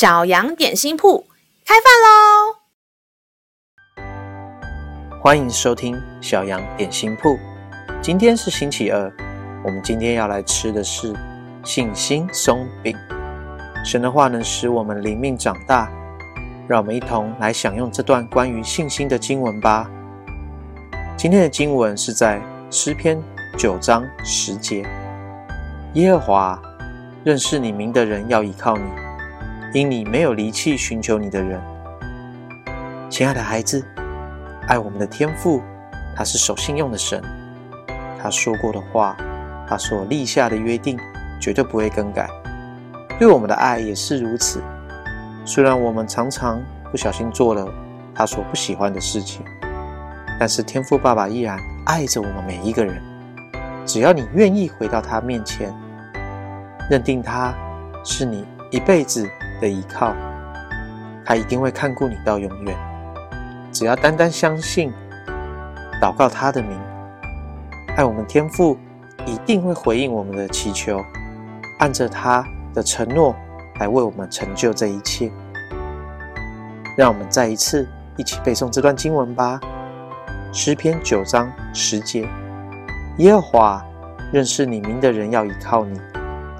[0.00, 1.26] 小羊点心铺
[1.66, 2.56] 开饭喽！
[5.20, 7.38] 欢迎收听小羊点心铺。
[8.00, 9.12] 今天是星期二，
[9.62, 11.14] 我们今天要来吃的是
[11.62, 12.96] 信心松饼。
[13.84, 15.92] 神的话能使我们灵命长大，
[16.66, 19.86] 让我们一同来享用这段关于信心的经文吧。
[21.14, 22.40] 今天的经文是在
[22.70, 23.22] 诗篇
[23.58, 24.82] 九章十节：
[25.92, 26.62] 耶和华，
[27.22, 29.09] 认识你名的人要倚靠你。
[29.72, 31.60] 因你没有离弃寻求你的人，
[33.08, 33.86] 亲爱的孩子，
[34.66, 35.62] 爱我们的天父，
[36.16, 37.22] 他是守信用的神。
[38.20, 39.16] 他说过的话，
[39.68, 40.98] 他所立下的约定，
[41.40, 42.28] 绝对不会更改。
[43.16, 44.60] 对我们的爱也是如此。
[45.44, 46.60] 虽然我们常常
[46.90, 47.64] 不小心做了
[48.12, 49.44] 他所不喜欢的事情，
[50.40, 53.00] 但是天父爸爸依然爱着我们每一个人。
[53.86, 55.72] 只要你愿意回到他面前，
[56.90, 57.54] 认定他
[58.04, 59.28] 是你一辈子
[59.60, 60.14] 的依靠，
[61.24, 62.76] 他一定会看顾你到永远。
[63.72, 64.92] 只要单单相信，
[66.02, 66.76] 祷告他的名，
[67.96, 68.76] 爱我们天父
[69.26, 71.00] 一定会回应我们的祈求，
[71.78, 72.44] 按着他
[72.74, 73.34] 的承诺
[73.78, 75.30] 来为我们成就这一切。
[76.96, 79.60] 让我们再一次一起背诵这段经文吧。
[80.52, 82.28] 诗篇九章十节：
[83.18, 83.84] 耶和华，
[84.32, 86.00] 认识你名的人要倚靠你，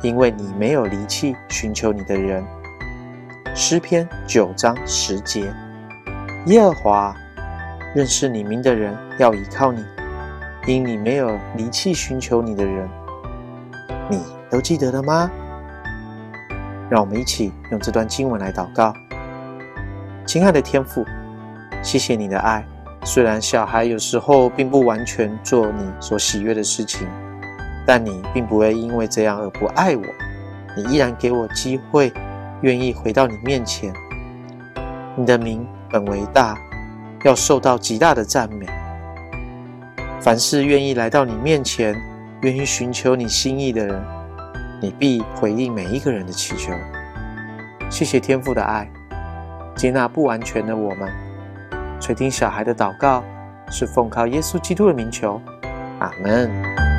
[0.01, 2.45] 因为你没有离弃寻求你的人。
[3.53, 5.53] 诗篇九章十节：
[6.47, 7.17] 耶和华，
[7.95, 9.85] 认识你名的人要倚靠你，
[10.67, 12.89] 因你没有离弃寻求你的人。
[14.09, 15.29] 你都记得了吗？
[16.89, 18.95] 让我们一起用这段经文来祷告。
[20.25, 21.05] 亲爱的天父，
[21.83, 22.65] 谢谢你的爱。
[23.05, 27.07] 虽然小孩有时候并不完全做你所喜悦的事情，
[27.85, 30.03] 但你并不会因为这样而不爱我。
[30.77, 32.13] 你依然给我机会。
[32.63, 33.93] 愿意回到你面前，
[35.17, 36.59] 你的名本为大，
[37.25, 38.67] 要受到极大的赞美。
[40.21, 41.95] 凡是愿意来到你面前，
[42.43, 44.05] 愿意寻求你心意的人，
[44.83, 46.73] 你必回应每一个人的祈求。
[47.89, 48.87] 谢谢天父的爱，
[49.75, 51.11] 接纳不完全的我们，
[51.99, 53.25] 垂听小孩的祷告，
[53.71, 55.41] 是奉靠耶稣基督的名求，
[55.99, 56.90] 阿门。